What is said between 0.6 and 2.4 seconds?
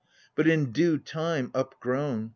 due time upgrown.